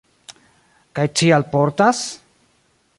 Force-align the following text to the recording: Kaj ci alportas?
Kaj 1.01 1.05
ci 1.21 1.31
alportas? 1.39 2.05